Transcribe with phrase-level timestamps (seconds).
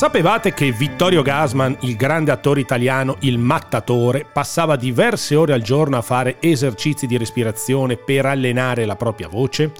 [0.00, 5.98] Sapevate che Vittorio Gasman, il grande attore italiano, il mattatore, passava diverse ore al giorno
[5.98, 9.72] a fare esercizi di respirazione per allenare la propria voce?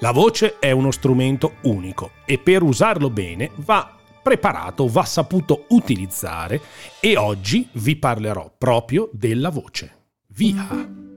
[0.00, 6.60] La voce è uno strumento unico e per usarlo bene va preparato, va saputo utilizzare
[6.98, 9.94] e oggi vi parlerò proprio della voce.
[10.26, 11.07] Via!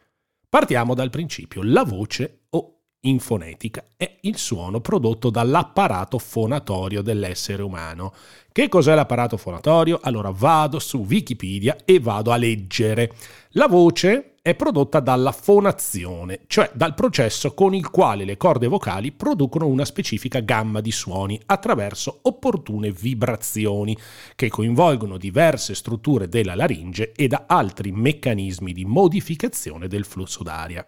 [0.55, 1.62] Partiamo dal principio.
[1.64, 8.14] La voce o in fonetica è il suono prodotto dall'apparato fonatorio dell'essere umano.
[8.52, 9.98] Che cos'è l'apparato fonatorio?
[10.00, 13.12] Allora vado su Wikipedia e vado a leggere.
[13.55, 19.10] La voce è prodotta dalla fonazione, cioè dal processo con il quale le corde vocali
[19.10, 23.96] producono una specifica gamma di suoni attraverso opportune vibrazioni
[24.36, 30.84] che coinvolgono diverse strutture della laringe e da altri meccanismi di modificazione del flusso d'aria.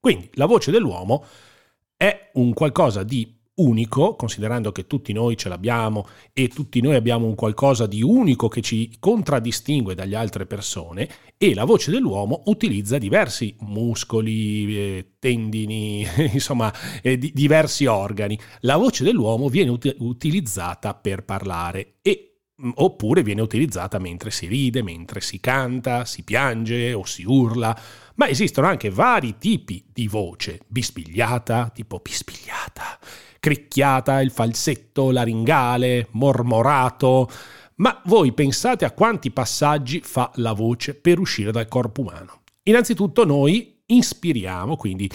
[0.00, 1.26] Quindi la voce dell'uomo
[1.98, 7.26] è un qualcosa di unico, considerando che tutti noi ce l'abbiamo e tutti noi abbiamo
[7.26, 12.98] un qualcosa di unico che ci contraddistingue dalle altre persone e la voce dell'uomo utilizza
[12.98, 16.72] diversi muscoli, eh, tendini, insomma
[17.02, 18.38] eh, di, diversi organi.
[18.60, 24.46] La voce dell'uomo viene ut- utilizzata per parlare e mm, oppure viene utilizzata mentre si
[24.46, 27.78] ride, mentre si canta, si piange o si urla,
[28.16, 32.39] ma esistono anche vari tipi di voce, bispigliata, tipo bispigliata,
[33.40, 37.28] cricchiata, il falsetto laringale, mormorato.
[37.76, 42.42] Ma voi pensate a quanti passaggi fa la voce per uscire dal corpo umano?
[42.64, 45.10] Innanzitutto noi inspiriamo, quindi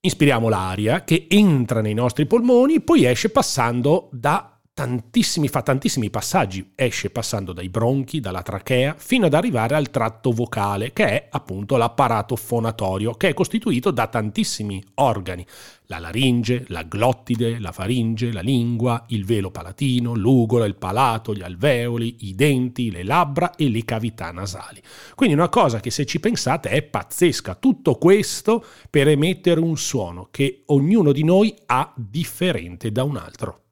[0.00, 6.70] inspiriamo l'aria che entra nei nostri polmoni, poi esce passando da tantissimi, fa tantissimi passaggi,
[6.76, 11.76] esce passando dai bronchi, dalla trachea, fino ad arrivare al tratto vocale, che è appunto
[11.76, 15.44] l'apparato fonatorio, che è costituito da tantissimi organi.
[15.86, 21.42] La laringe, la glottide, la faringe, la lingua, il velo palatino, l'ugola, il palato, gli
[21.42, 24.80] alveoli, i denti, le labbra e le cavità nasali.
[25.16, 27.56] Quindi una cosa che se ci pensate è pazzesca.
[27.56, 33.62] Tutto questo per emettere un suono che ognuno di noi ha differente da un altro.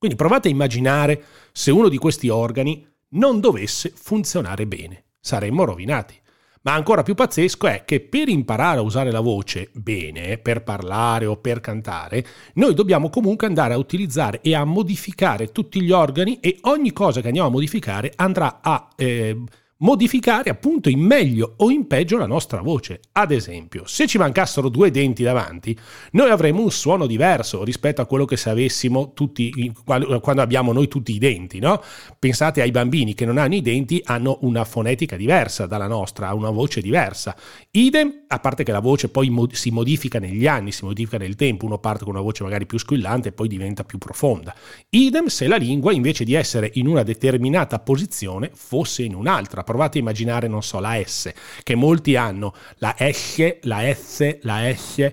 [0.00, 1.22] Quindi provate a immaginare
[1.52, 5.04] se uno di questi organi non dovesse funzionare bene.
[5.20, 6.18] Saremmo rovinati.
[6.62, 11.26] Ma ancora più pazzesco è che per imparare a usare la voce bene, per parlare
[11.26, 12.24] o per cantare,
[12.54, 17.20] noi dobbiamo comunque andare a utilizzare e a modificare tutti gli organi e ogni cosa
[17.20, 19.36] che andiamo a modificare andrà a eh,
[19.80, 23.00] modificare appunto in meglio o in peggio la nostra voce.
[23.12, 25.76] Ad esempio, se ci mancassero due denti davanti,
[26.12, 30.88] noi avremmo un suono diverso rispetto a quello che se avessimo tutti, quando abbiamo noi
[30.88, 31.82] tutti i denti, no?
[32.18, 36.50] Pensate ai bambini che non hanno i denti, hanno una fonetica diversa dalla nostra, una
[36.50, 37.36] voce diversa.
[37.70, 41.64] Idem, a parte che la voce poi si modifica negli anni, si modifica nel tempo,
[41.64, 44.54] uno parte con una voce magari più squillante e poi diventa più profonda.
[44.90, 49.98] Idem se la lingua invece di essere in una determinata posizione fosse in un'altra provate
[49.98, 51.32] a immaginare, non so, la S,
[51.62, 55.10] che molti hanno, la S, la S, la S,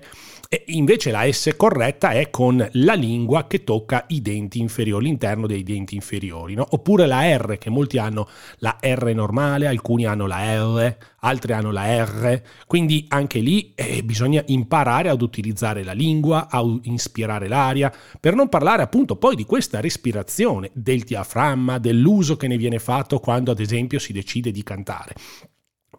[0.50, 5.46] E invece la S corretta è con la lingua che tocca i denti inferiori, l'interno
[5.46, 6.66] dei denti inferiori, no?
[6.70, 8.26] oppure la R, che molti hanno
[8.60, 14.02] la R normale, alcuni hanno la L, altri hanno la R, quindi anche lì eh,
[14.02, 19.44] bisogna imparare ad utilizzare la lingua, a ispirare l'aria, per non parlare appunto poi di
[19.44, 24.62] questa respirazione, del diaframma, dell'uso che ne viene fatto quando ad esempio si decide di
[24.62, 25.12] cantare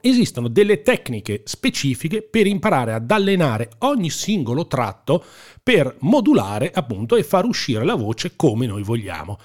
[0.01, 5.23] esistono delle tecniche specifiche per imparare ad allenare ogni singolo tratto
[5.61, 9.37] per modulare appunto e far uscire la voce come noi vogliamo.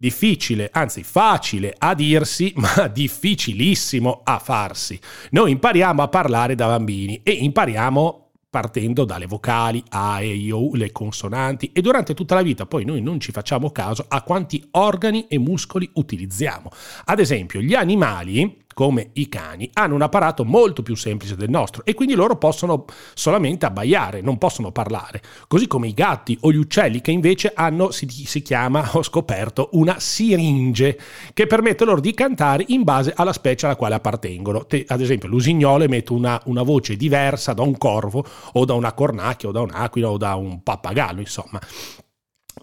[0.00, 4.98] Difficile, anzi facile a dirsi, ma difficilissimo a farsi.
[5.30, 10.74] Noi impariamo a parlare da bambini e impariamo partendo dalle vocali A, E, I, O,
[10.74, 14.66] le consonanti e durante tutta la vita poi noi non ci facciamo caso a quanti
[14.72, 16.70] organi e muscoli utilizziamo.
[17.04, 21.84] Ad esempio, gli animali come i cani, hanno un apparato molto più semplice del nostro
[21.84, 25.20] e quindi loro possono solamente abbaiare, non possono parlare.
[25.48, 29.70] Così come i gatti o gli uccelli che invece hanno, si, si chiama, ho scoperto,
[29.72, 30.96] una siringe
[31.34, 34.64] che permette loro di cantare in base alla specie alla quale appartengono.
[34.64, 38.92] Te, ad esempio l'usignolo emette una, una voce diversa da un corvo o da una
[38.92, 41.58] cornacchia o da un'aquila o da un pappagallo, insomma.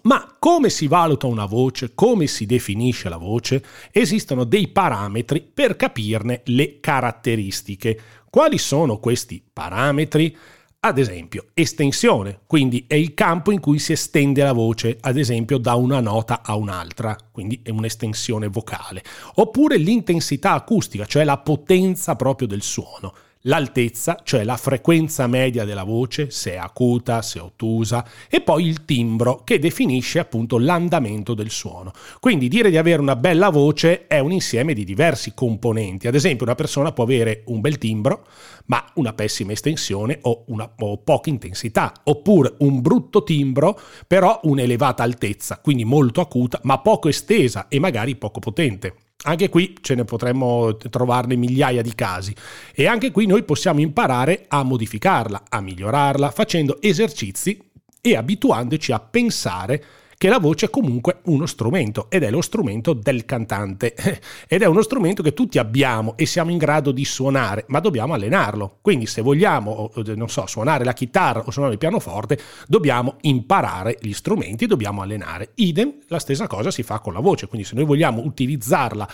[0.02, 1.92] Ma come si valuta una voce?
[1.94, 3.64] Come si definisce la voce?
[3.90, 8.00] Esistono dei parametri per capirne le caratteristiche.
[8.30, 10.36] Quali sono questi parametri?
[10.78, 15.58] Ad esempio, estensione, quindi è il campo in cui si estende la voce, ad esempio
[15.58, 19.02] da una nota a un'altra, quindi è un'estensione vocale.
[19.36, 23.12] Oppure l'intensità acustica, cioè la potenza proprio del suono
[23.46, 28.66] l'altezza, cioè la frequenza media della voce, se è acuta, se è ottusa, e poi
[28.66, 31.92] il timbro che definisce appunto l'andamento del suono.
[32.20, 36.06] Quindi dire di avere una bella voce è un insieme di diversi componenti.
[36.06, 38.26] Ad esempio una persona può avere un bel timbro,
[38.66, 45.02] ma una pessima estensione o, una, o poca intensità, oppure un brutto timbro, però un'elevata
[45.02, 49.05] altezza, quindi molto acuta, ma poco estesa e magari poco potente.
[49.24, 52.34] Anche qui ce ne potremmo trovarne migliaia di casi.
[52.74, 57.58] E anche qui noi possiamo imparare a modificarla, a migliorarla, facendo esercizi
[58.00, 59.84] e abituandoci a pensare
[60.18, 63.94] che la voce è comunque uno strumento ed è lo strumento del cantante
[64.48, 68.14] ed è uno strumento che tutti abbiamo e siamo in grado di suonare, ma dobbiamo
[68.14, 68.78] allenarlo.
[68.80, 74.12] Quindi se vogliamo, non so, suonare la chitarra o suonare il pianoforte, dobbiamo imparare gli
[74.12, 75.50] strumenti, dobbiamo allenare.
[75.56, 79.08] Idem, la stessa cosa si fa con la voce, quindi se noi vogliamo utilizzarla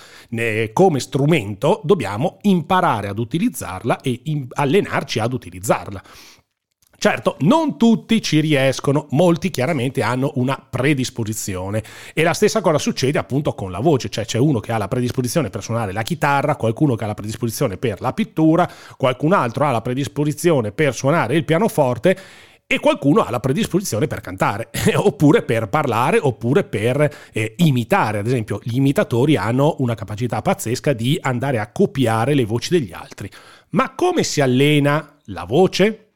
[0.73, 4.21] come strumento, dobbiamo imparare ad utilizzarla e
[4.55, 6.03] allenarci ad utilizzarla.
[7.03, 11.83] Certo, non tutti ci riescono, molti chiaramente hanno una predisposizione
[12.15, 14.87] e la stessa cosa succede appunto con la voce, cioè c'è uno che ha la
[14.87, 19.65] predisposizione per suonare la chitarra, qualcuno che ha la predisposizione per la pittura, qualcun altro
[19.65, 22.17] ha la predisposizione per suonare il pianoforte
[22.69, 28.19] e qualcuno ha la predisposizione per cantare, oppure per parlare, oppure per eh, imitare.
[28.19, 32.93] Ad esempio, gli imitatori hanno una capacità pazzesca di andare a copiare le voci degli
[32.93, 33.29] altri.
[33.71, 36.12] Ma come si allena la voce?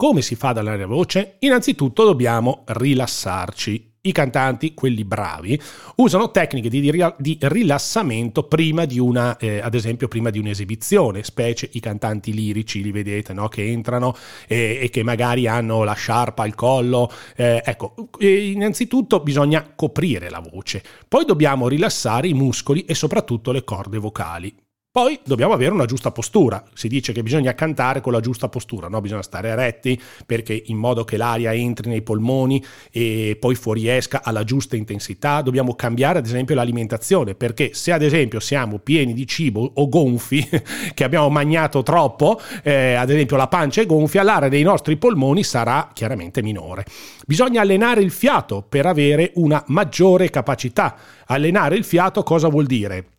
[0.00, 1.38] Come si fa ad allenare la voce?
[1.40, 3.94] Innanzitutto dobbiamo rilassarci.
[4.02, 5.60] I cantanti, quelli bravi,
[5.96, 11.80] usano tecniche di, rilassamento prima di una, eh, ad esempio, prima di un'esibizione, specie i
[11.80, 13.48] cantanti lirici, li vedete, no?
[13.48, 14.14] che entrano
[14.46, 17.10] e, e, che magari hanno la sciarpa al collo.
[17.34, 23.64] Eh, ecco, innanzitutto bisogna coprire la voce, poi dobbiamo rilassare i muscoli e soprattutto le
[23.64, 24.54] corde vocali.
[24.98, 26.60] Poi dobbiamo avere una giusta postura.
[26.74, 29.00] Si dice che bisogna cantare con la giusta postura, no?
[29.00, 29.96] bisogna stare eretti
[30.26, 32.60] perché in modo che l'aria entri nei polmoni
[32.90, 35.40] e poi fuoriesca alla giusta intensità.
[35.40, 40.44] Dobbiamo cambiare ad esempio l'alimentazione perché se ad esempio siamo pieni di cibo o gonfi,
[40.92, 45.44] che abbiamo mangiato troppo, eh, ad esempio la pancia è gonfia, l'area dei nostri polmoni
[45.44, 46.84] sarà chiaramente minore.
[47.24, 50.96] Bisogna allenare il fiato per avere una maggiore capacità.
[51.26, 53.17] Allenare il fiato cosa vuol dire?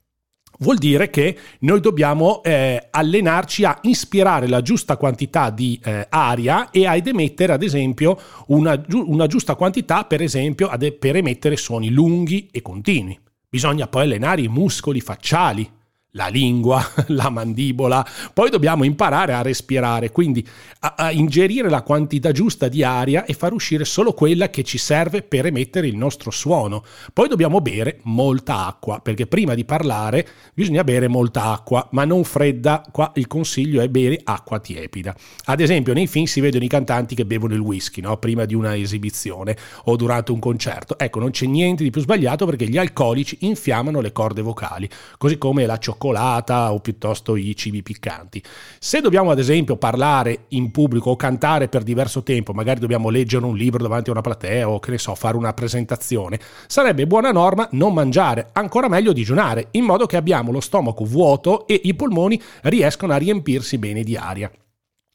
[0.60, 6.70] Vuol dire che noi dobbiamo eh, allenarci a ispirare la giusta quantità di eh, aria
[6.70, 11.89] e ad emettere ad esempio una, una giusta quantità per esempio ad, per emettere suoni
[11.89, 13.18] lunghi e continui.
[13.50, 15.70] Bisogna poi allenare i muscoli facciali
[16.13, 20.46] la lingua, la mandibola, poi dobbiamo imparare a respirare, quindi
[20.80, 24.80] a, a, ingerire la quantità giusta di aria e far uscire solo quella che ci
[24.80, 26.84] serve per emettere il nostro suono.
[27.13, 32.24] Poi dobbiamo bere molta acqua, perché prima di parlare bisogna bere molta acqua, ma non
[32.24, 35.16] fredda, qua il consiglio è bere acqua tiepida.
[35.46, 38.18] Ad esempio nei film si vedono i cantanti che bevono il whisky, no?
[38.18, 40.98] prima di una esibizione o durante un concerto.
[40.98, 45.38] Ecco, non c'è niente di più sbagliato perché gli alcolici infiammano le corde vocali, così
[45.38, 48.41] come la cioccolata cioccolata o piuttosto i cibi piccanti.
[48.79, 53.46] Se dobbiamo ad esempio parlare in pubblico o cantare per diverso tempo, magari dobbiamo leggere
[53.46, 57.32] un libro davanti a una platea o che ne so, fare una presentazione, sarebbe buona
[57.32, 61.94] norma non mangiare, ancora meglio digiunare, in modo che abbiamo lo stomaco vuoto e i
[61.94, 64.50] polmoni riescono a riempirsi bene di aria.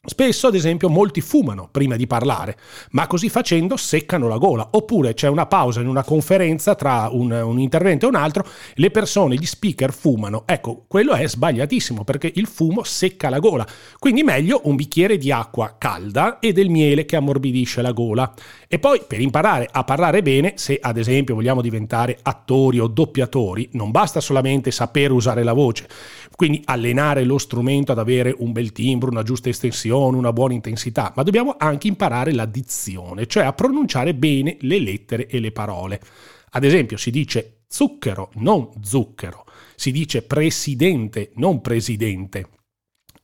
[0.06, 2.58] Spesso, ad esempio, molti fumano prima di parlare,
[2.90, 4.68] ma così facendo seccano la gola.
[4.73, 8.90] Oppure c'è una pausa in una conferenza tra un, un, intervento e un altro, le
[8.90, 10.42] persone, gli speaker fumano.
[10.44, 13.66] Ecco, quello è sbagliatissimo perché il fumo secca la gola.
[13.99, 18.30] Quindi meglio un bicchiere di acqua calda e del miele che ammorbidisce la gola.
[18.68, 23.70] E poi, per imparare a parlare bene, se ad esempio vogliamo diventare attori o doppiatori,
[23.73, 25.88] non basta solamente sapere usare la voce,
[26.34, 30.55] quindi allenare lo strumento ad avere un bel timbro, una giusta estensione dizione, una buona
[30.55, 35.53] intensità, ma dobbiamo anche imparare la dizione, cioè a pronunciare bene le lettere e le
[35.53, 36.01] parole.
[36.51, 39.45] Ad esempio si dice zucchero, non zucchero,
[39.77, 42.49] si dice presidente, non presidente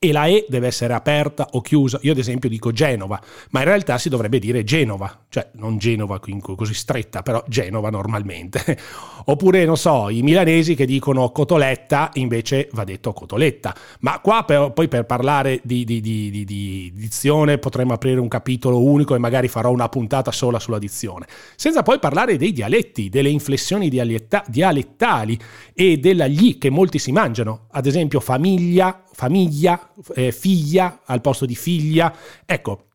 [0.02, 1.98] e la E deve essere aperta o chiusa.
[2.00, 6.18] Io ad esempio dico Genova, ma in realtà si dovrebbe dire Genova, cioè non Genova
[6.18, 8.78] così stretta, però Genova normalmente.
[9.26, 13.76] Oppure, non so, i milanesi che dicono Cotoletta, invece va detto Cotoletta.
[14.00, 18.82] Ma qua per, poi per parlare di, di, di, di, dizione potremmo aprire un capitolo
[18.82, 21.26] unico e magari farò una puntata sola sulla dizione.
[21.56, 25.38] Senza poi parlare dei dialetti, delle inflessioni dialetta, dialettali
[25.74, 27.66] e della gli che molti si mangiano.
[27.72, 32.14] Ad esempio famiglia, famiglia, eh, figlia al posto di figlia.
[32.44, 32.90] Ecco,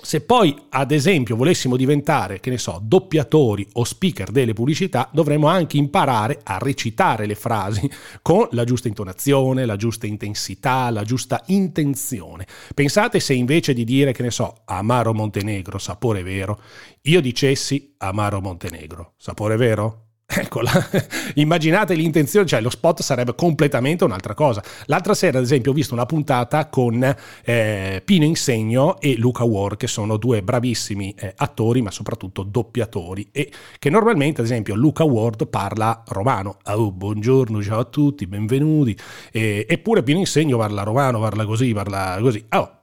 [0.00, 5.48] se poi ad esempio volessimo diventare, che ne so, doppiatori o speaker delle pubblicità, dovremmo
[5.48, 7.90] anche imparare a recitare le frasi
[8.22, 12.46] con la giusta intonazione, la giusta intensità, la giusta intenzione.
[12.74, 16.60] Pensate se invece di dire, che ne so, amaro Montenegro, sapore vero,
[17.02, 20.11] io dicessi amaro Montenegro, sapore vero?
[20.34, 20.70] Eccola,
[21.36, 24.62] immaginate l'intenzione, cioè lo spot sarebbe completamente un'altra cosa.
[24.86, 27.02] L'altra sera, ad esempio, ho visto una puntata con
[27.44, 33.28] eh, Pino Insegno e Luca Ward, che sono due bravissimi eh, attori, ma soprattutto doppiatori,
[33.30, 36.56] e che normalmente, ad esempio, Luca Ward parla romano.
[36.64, 38.96] Oh, buongiorno, ciao a tutti, benvenuti.
[39.30, 42.42] E, eppure Pino Insegno parla romano, parla così, parla così.
[42.50, 42.80] Oh,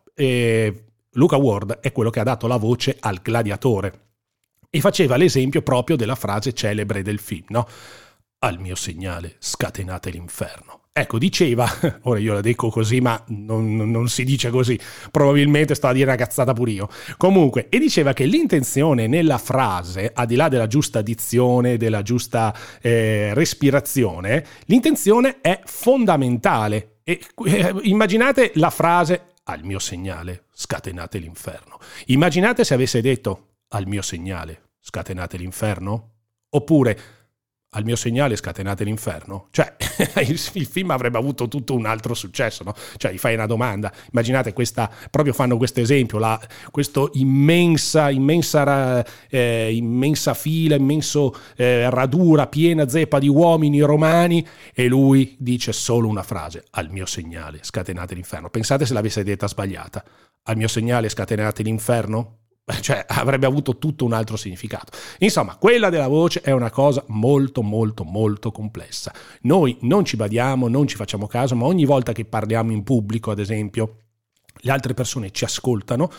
[1.14, 4.09] Luca Ward è quello che ha dato la voce al gladiatore
[4.70, 7.68] e faceva l'esempio proprio della frase celebre del film, no?
[8.40, 10.80] Al mio segnale scatenate l'inferno.
[10.92, 11.70] Ecco, diceva,
[12.04, 14.78] ora io la dico così, ma non, non, si dice così,
[15.12, 16.90] probabilmente sto a dire una cazzata pure io.
[17.18, 22.54] Comunque, e diceva che l'intenzione nella frase, al di là della giusta dizione, della giusta
[22.82, 26.98] eh, respirazione, l'intenzione è fondamentale.
[27.04, 31.80] E, eh, immaginate la frase al mio segnale scatenate l'inferno.
[32.08, 36.12] Immaginate se avesse detto al mio segnale, scatenate l'inferno?
[36.52, 37.00] Oppure
[37.74, 39.48] al mio segnale scatenate l'inferno?
[39.52, 39.76] Cioè,
[40.26, 42.74] il, film avrebbe avuto tutto un altro successo, no?
[42.98, 46.40] Cioè, gli fai una domanda, immaginate questa, proprio fanno questo esempio, la,
[46.72, 54.88] questo immensa, immensa, eh, immensa fila, immenso eh, radura piena zeppa di uomini romani e
[54.88, 58.50] lui dice solo una frase, al mio segnale scatenate l'inferno.
[58.50, 60.04] Pensate se l'avesse detta sbagliata,
[60.44, 62.39] al mio segnale scatenate l'inferno?
[62.82, 64.92] Cioè avrebbe avuto tutto un altro significato.
[65.20, 69.14] Insomma, quella della voce è una cosa molto molto molto complessa.
[69.42, 73.32] Noi non ci badiamo, non ci facciamo caso, ma ogni volta che parliamo in pubblico,
[73.32, 73.98] ad esempio,
[74.62, 76.12] le altre persone ci ascoltano,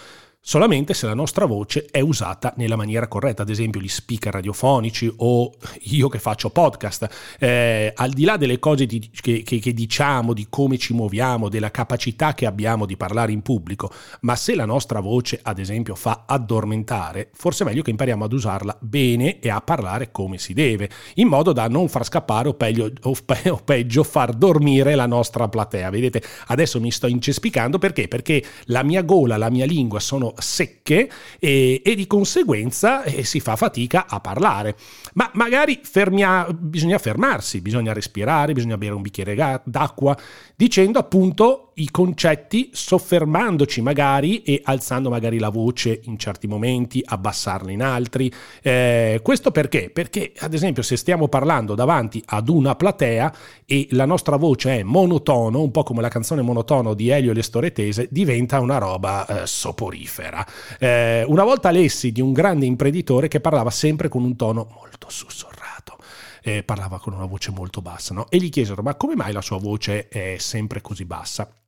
[0.43, 5.13] solamente se la nostra voce è usata nella maniera corretta, ad esempio gli speaker radiofonici
[5.19, 9.75] o io che faccio podcast, eh, al di là delle cose di, che, che, che,
[9.75, 13.93] diciamo, di come ci muoviamo, della capacità che abbiamo di parlare in pubblico,
[14.23, 18.33] ma se la nostra voce ad esempio fa addormentare, forse è meglio che impariamo ad
[18.33, 22.55] usarla bene e a parlare come si deve, in modo da non far scappare o
[22.55, 25.91] peggio, o, pe, o peggio far dormire la nostra platea.
[25.91, 28.09] Vedete, adesso mi sto incespicando perché?
[28.09, 33.41] Perché la mia gola, la mia lingua sono secche e, e di conseguenza eh, si
[33.41, 34.77] fa fatica a parlare.
[35.15, 40.17] Ma magari fermia, bisogna fermarsi, bisogna respirare, bisogna bere un bicchiere d'acqua,
[40.57, 47.71] dicendo appunto i concetti, soffermandoci magari e alzando magari la voce in certi momenti, abbassarla
[47.71, 48.33] in altri.
[48.63, 49.91] Eh, questo perché?
[49.91, 53.35] Perché ad esempio se stiamo parlando davanti ad una platea
[53.65, 57.35] e la nostra voce è monotono, un po' come la canzone monotono di Elio e
[57.35, 60.47] le Storetese, diventa una roba eh, soporifera.
[60.79, 65.09] Eh, una volta lessi di un grande imprenditore che parlava sempre con un tono molto
[65.09, 65.97] sussurrato
[66.43, 68.29] eh, parlava con una voce molto bassa, no?
[68.31, 71.60] E gli chiesero, ma come mai la sua voce è sempre così bassa?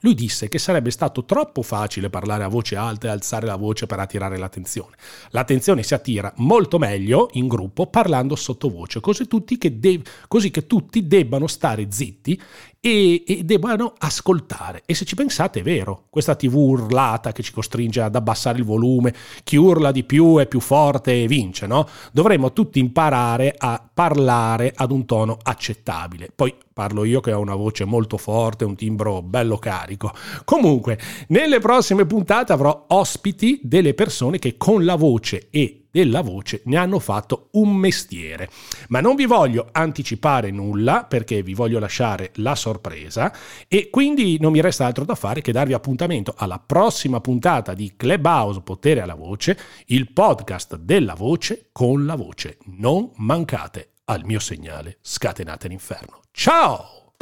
[0.00, 3.86] Lui disse che sarebbe stato troppo facile parlare a voce alta e alzare la voce
[3.86, 4.96] per attirare l'attenzione.
[5.30, 11.06] L'attenzione si attira molto meglio in gruppo parlando sottovoce, così, che de- così che tutti
[11.06, 12.40] debbano stare zitti
[12.84, 14.82] e, e debbano ascoltare.
[14.84, 18.64] E se ci pensate è vero, questa tv urlata che ci costringe ad abbassare il
[18.64, 21.88] volume, chi urla di più è più forte e vince, no?
[22.12, 26.28] Dovremmo tutti imparare a parlare ad un tono accettabile.
[26.34, 30.12] Poi parlo io che ho una voce molto forte, un timbro bello carico.
[30.44, 30.98] Comunque,
[31.28, 36.76] nelle prossime puntate avrò ospiti delle persone che con la voce e della voce ne
[36.76, 38.50] hanno fatto un mestiere.
[38.88, 43.32] Ma non vi voglio anticipare nulla perché vi voglio lasciare la sorpresa
[43.68, 47.94] e quindi non mi resta altro da fare che darvi appuntamento alla prossima puntata di
[47.94, 52.58] Clubhouse Potere alla Voce, il podcast della voce con la voce.
[52.64, 56.22] Non mancate al mio segnale, scatenate l'inferno.
[56.32, 57.12] Ciao!